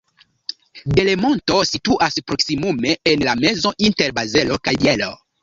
[0.99, 5.13] Delemonto situas proksimume en la mezo inter Bazelo kaj Bielo.